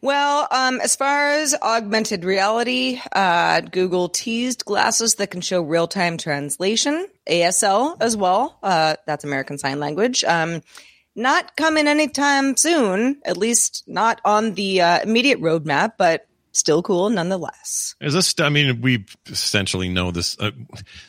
[0.00, 5.88] Well, um, as far as augmented reality, uh, Google teased glasses that can show real
[5.88, 8.58] time translation, ASL as well.
[8.62, 10.22] Uh, that's American Sign Language.
[10.22, 10.62] Um,
[11.16, 17.10] not coming anytime soon, at least not on the uh, immediate roadmap, but still cool
[17.10, 17.96] nonetheless.
[18.00, 18.34] Is this?
[18.38, 20.38] I mean, we essentially know this.
[20.38, 20.52] Uh,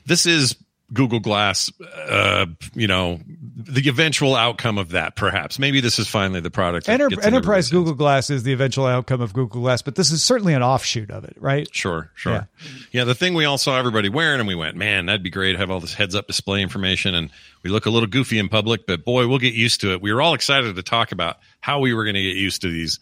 [0.08, 0.56] this is
[0.93, 1.71] Google Glass.
[2.10, 3.19] Uh, you know,
[3.56, 5.15] the eventual outcome of that.
[5.15, 6.89] Perhaps maybe this is finally the product.
[6.89, 10.54] Enter- Enterprise Google Glass is the eventual outcome of Google Glass, but this is certainly
[10.54, 11.67] an offshoot of it, right?
[11.73, 12.33] Sure, sure.
[12.33, 12.44] Yeah.
[12.92, 13.04] Yeah.
[13.04, 15.58] the thing we all saw everybody wearing, and we went, man, that'd be great to
[15.58, 17.13] have all this heads up display information.
[17.15, 17.29] And
[17.63, 20.02] we look a little goofy in public, but boy, we'll get used to it.
[20.02, 22.71] We were all excited to talk about how we were going to get used to
[22.71, 23.00] these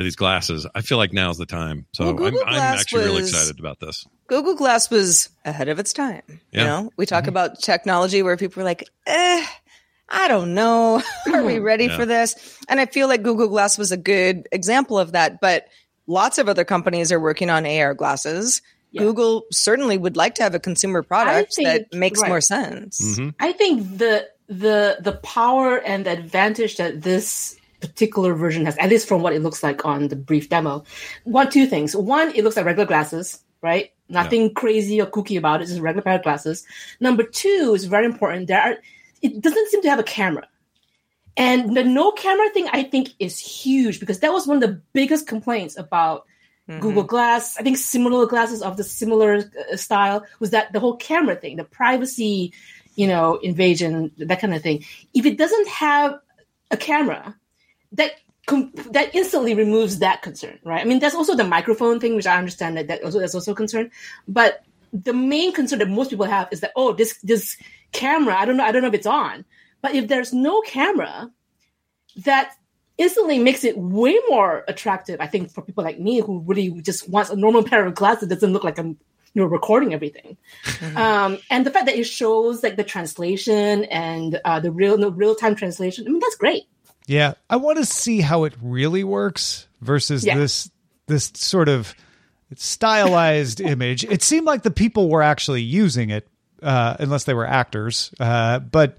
[0.00, 0.66] to these glasses.
[0.74, 1.86] I feel like now's the time.
[1.92, 4.06] So Well, I'm, I'm Glass actually really excited about this.
[4.26, 6.22] Google Glass was ahead of its time.
[6.52, 9.46] You know, we talk about technology where people are like, eh,
[10.08, 11.02] I don't know.
[11.32, 11.96] Are we ready Yeah.
[11.96, 12.58] for this?
[12.68, 15.40] And I feel like Google Glass was a good example of that.
[15.40, 15.66] But
[16.06, 18.62] lots of other companies are working on AR glasses.
[18.92, 19.02] Yeah.
[19.02, 22.28] Google certainly would like to have a consumer product think- that makes right.
[22.28, 23.00] more sense.
[23.00, 23.34] Mhm.
[23.38, 28.90] I think the the the power and the advantage that this particular version has, at
[28.90, 30.84] least from what it looks like on the brief demo,
[31.24, 31.96] one two things.
[31.96, 33.90] One, it looks like regular glasses, right?
[34.08, 36.66] Nothing crazy or kooky about it, just regular pair of glasses.
[36.98, 38.48] Number two is very important.
[38.48, 38.76] There are
[39.22, 40.48] it doesn't seem to have a camera.
[41.36, 44.82] And the no camera thing I think is huge because that was one of the
[44.92, 46.26] biggest complaints about
[46.78, 47.56] Google Glass.
[47.58, 51.56] I think similar glasses of the similar uh, style was that the whole camera thing,
[51.56, 52.52] the privacy,
[52.94, 54.84] you know, invasion, that kind of thing.
[55.12, 56.20] If it doesn't have
[56.70, 57.34] a camera,
[57.92, 58.12] that
[58.46, 60.80] com- that instantly removes that concern, right?
[60.80, 63.52] I mean, that's also the microphone thing, which I understand that that also that's also
[63.52, 63.90] a concern.
[64.28, 67.56] But the main concern that most people have is that oh, this this
[67.92, 69.44] camera, I don't know, I don't know if it's on.
[69.82, 71.30] But if there's no camera,
[72.24, 72.52] that
[72.98, 77.08] instantly makes it way more attractive, I think, for people like me who really just
[77.08, 78.98] wants a normal pair of glasses that doesn't look like I'm
[79.34, 80.36] you know recording everything.
[80.96, 85.12] Um, and the fact that it shows like the translation and uh, the real the
[85.12, 86.64] real time translation, I mean, that's great.
[87.10, 90.38] Yeah, I want to see how it really works versus Yeah.
[90.38, 90.70] this
[91.08, 91.92] this sort of
[92.54, 94.04] stylized image.
[94.04, 96.28] It seemed like the people were actually using it,
[96.62, 98.12] uh, unless they were actors.
[98.20, 98.96] Uh, but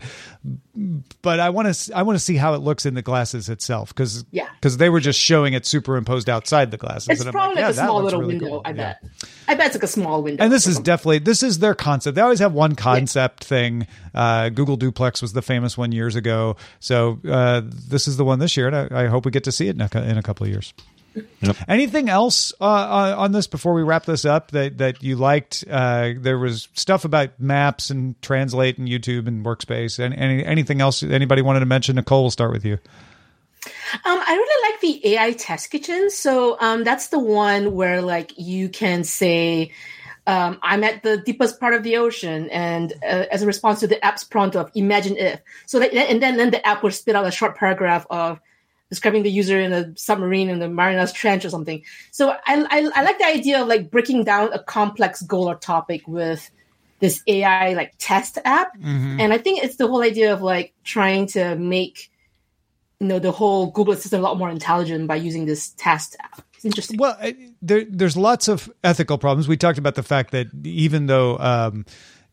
[1.21, 3.89] but I want to I want to see how it looks in the glasses itself
[3.89, 4.47] because Yeah.
[4.61, 7.09] they were just showing it superimposed outside the glasses.
[7.09, 8.47] It's and probably like, yeah, a small little really window.
[8.47, 8.61] cool.
[8.65, 8.73] I Yeah.
[8.75, 9.03] bet.
[9.47, 10.43] I bet it's like a small window.
[10.43, 10.83] And this is something.
[10.85, 12.15] definitely this is their concept.
[12.15, 13.85] They always have one concept thing.
[14.15, 16.55] Uh, Google Duplex was the famous one years ago.
[16.79, 19.51] So uh, this is the one this year, and I, I hope we get to
[19.51, 20.73] see it in a, in a couple of years.
[21.67, 25.63] Anything else uh, on, on this before we wrap this up that that you liked?
[25.69, 29.99] Uh, there was stuff about maps and translate and YouTube and Workspace.
[29.99, 31.95] And any, anything else anybody wanted to mention?
[31.95, 32.77] Nicole, we'll start with you.
[33.93, 36.09] Um, I really like the AI test kitchen.
[36.09, 39.71] So um, that's the one where like you can say,
[40.25, 43.87] um, "I'm at the deepest part of the ocean," and uh, as a response to
[43.87, 47.15] the app's prompt of "Imagine if." So that, and then then the app will spit
[47.15, 48.39] out a short paragraph of
[48.91, 51.81] describing the user in a submarine in the Marianas Trench or something.
[52.11, 55.55] So I, I I like the idea of like breaking down a complex goal or
[55.55, 56.51] topic with
[56.99, 58.75] this AI like test app,
[59.19, 62.11] and I think it's the whole idea of like trying to make
[62.99, 66.43] you know the whole Google system a lot more intelligent by using this test app.
[66.53, 66.97] It's interesting.
[66.97, 67.17] Well,
[67.61, 69.47] there, there's lots of ethical problems.
[69.47, 71.85] We talked about the fact that even though um,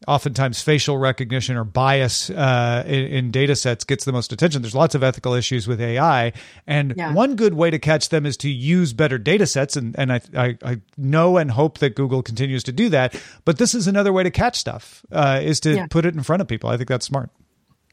[0.07, 4.74] oftentimes facial recognition or bias uh, in, in data sets gets the most attention, there's
[4.74, 6.32] lots of ethical issues with AI.
[6.66, 7.12] And Yeah.
[7.12, 9.76] one good way to catch them is to use better data sets.
[9.76, 13.20] And, and I, I, I know and hope that Google continues to do that.
[13.44, 15.86] But this is another way to catch stuff, uh, is to Yeah.
[15.88, 16.70] put it in front of people.
[16.70, 17.30] I think that's smart.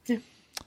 [0.05, 0.17] Yeah.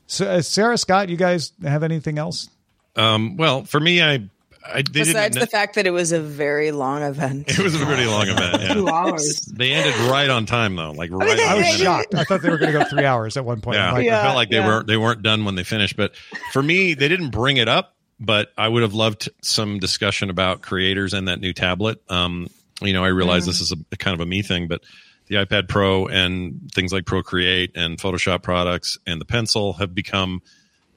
[0.06, 2.48] So, uh, Sarah Scott, you guys have anything else?
[2.96, 4.28] Um, well, for me, I,
[4.66, 5.40] I they Besides didn't.
[5.40, 7.48] the fact that it was a very long event.
[7.48, 8.62] it was a pretty long event.
[8.62, 8.74] Yeah.
[8.74, 9.40] Two hours.
[9.54, 11.36] They ended right on time though, like right.
[11.36, 12.14] they- on I was Hey, shocked.
[12.14, 13.76] I thought they were going to go three hours at one point.
[13.76, 14.20] Yeah, I'm like, Yeah.
[14.20, 14.66] I felt like they yeah.
[14.66, 15.96] weren't they weren't done when they finished.
[15.96, 16.14] But
[16.52, 17.94] for me, they didn't bring it up.
[18.20, 22.02] But I would have loved some discussion about creators and that new tablet.
[22.08, 22.48] Um,
[22.82, 24.82] you know, I realize this is a, a kind of a me thing, but
[25.28, 30.42] the iPad Pro and things like Procreate and Photoshop products and the pencil have become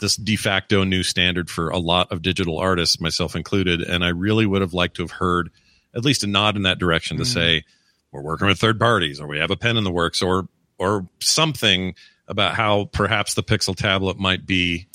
[0.02, 3.82] this de facto new standard for a lot of digital artists, myself included.
[3.82, 5.50] And I really would have liked to have heard
[5.96, 7.28] at least a nod in that direction to mm.
[7.28, 7.64] say
[8.12, 11.08] we're working with third parties or we have a pen in the works or or
[11.20, 11.94] something
[12.28, 14.88] about how perhaps the Pixel tablet might be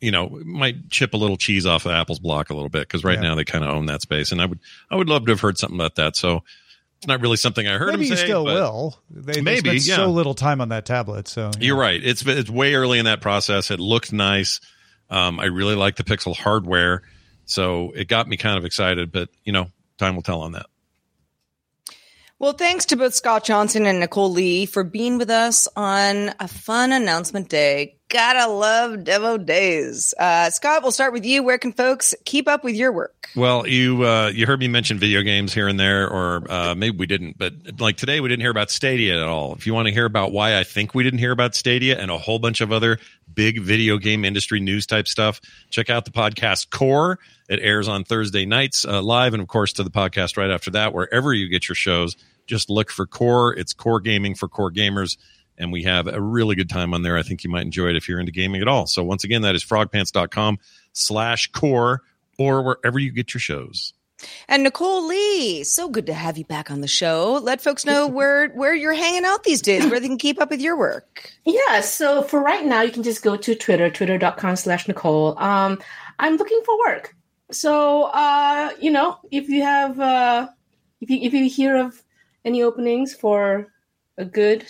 [0.00, 3.04] you know might chip a little cheese off of Apple's block a little bit because
[3.04, 3.28] right Yeah.
[3.28, 4.58] now they kind of own that space and I would
[4.90, 6.42] I would love to have heard something about that so
[6.98, 8.98] it's not really something I heard Maybe him you say still but will.
[9.10, 9.96] They, they Maybe, spent yeah.
[9.96, 11.28] so little time on that tablet.
[11.28, 11.64] So yeah.
[11.66, 14.60] you're right it's it's way early in that process it looked nice
[15.10, 17.02] um, I really like the Pixel hardware
[17.44, 20.66] so it got me kind of excited but you know time will tell on that
[22.40, 26.46] Well, thanks to both Scott Johnson and Nicole Lee for being with us on a
[26.46, 27.97] fun announcement day.
[28.10, 30.14] Gotta love demo days.
[30.18, 31.42] Uh, Scott, we'll start with you.
[31.42, 33.28] Where can folks keep up with your work?
[33.36, 36.96] Well, you uh, you heard me mention video games here and there, or uh, maybe
[36.96, 39.52] we didn't, but like today we didn't hear about Stadia at all.
[39.52, 42.10] If you want to hear about why I think we didn't hear about Stadia and
[42.10, 42.98] a whole bunch of other
[43.34, 47.18] big video game industry news type stuff, check out the podcast Core.
[47.50, 50.70] It airs on Thursday nights uh, live, and of course to the podcast right after
[50.70, 52.16] that, wherever you get your shows.
[52.46, 53.54] Just look for Core.
[53.54, 55.18] It's Core Gaming for Core Gamers
[55.58, 57.18] and we have a really good time on there.
[57.18, 58.86] I think you might enjoy it if you're into gaming at all.
[58.86, 60.58] So once again, that is frogpants.com
[60.92, 62.02] slash core
[62.38, 63.92] or wherever you get your shows.
[64.48, 67.38] And Nicole Lee, so good to have you back on the show.
[67.42, 70.50] Let folks know where where you're hanging out these days, where they can keep up
[70.50, 71.30] with your work.
[71.44, 75.38] Yeah, so for right now, you can just go to Twitter, twitter.com slash Nicole.
[75.38, 75.80] Um,
[76.18, 77.14] I'm looking for work.
[77.50, 80.48] So, uh, you know, if you have, uh,
[81.00, 82.02] if you, if you hear of
[82.44, 83.68] any openings for
[84.18, 84.66] a good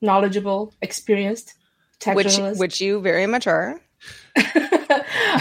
[0.00, 1.54] knowledgeable, experienced
[1.98, 2.60] tech which, journalist.
[2.60, 3.80] Which you very much are.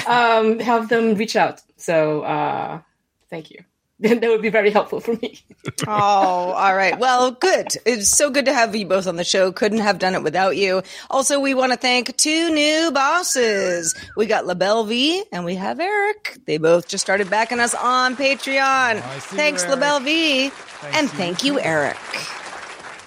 [0.08, 1.62] um, have them reach out.
[1.78, 2.82] So uh,
[3.30, 3.64] thank you.
[4.00, 5.40] that would be very helpful for me.
[5.88, 7.00] oh, all right.
[7.00, 7.68] Well, good.
[7.86, 9.54] It's so good to have you both on the show.
[9.54, 10.84] Couldn't have done it without you.
[11.10, 13.96] Also, we want to thank two new bosses.
[14.18, 16.38] We got LaBelle V and we have Eric.
[16.46, 18.98] They both just started backing us on Patreon.
[18.98, 20.50] Oh, Thanks, LaBelle V.
[20.50, 21.18] Thank and you.
[21.18, 21.98] thank you, Eric.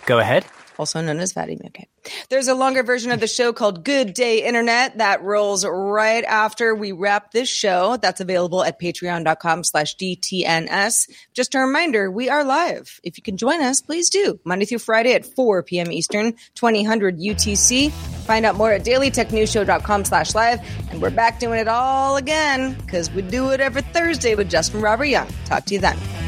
[0.06, 0.46] Go ahead
[0.78, 1.88] also known as Fatty Okay.
[2.28, 6.74] There's a longer version of the show called Good Day Internet that rolls right after
[6.74, 7.96] we wrap this show.
[7.96, 11.10] That's available at patreon.com slash DTNS.
[11.34, 13.00] Just a reminder, we are live.
[13.02, 14.38] If you can join us, please do.
[14.44, 15.90] Monday through Friday at 4 p.m.
[15.90, 17.90] Eastern, 2000 UTC.
[17.90, 20.60] Find out more at dailytechnewsshow.com slash live.
[20.90, 24.80] And we're back doing it all again because we do it every Thursday with Justin
[24.80, 25.28] Robert Young.
[25.44, 26.27] Talk to you then.